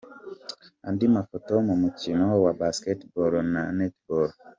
[0.87, 4.29] Andi mafoto mu mukino wa Baketball na Netball.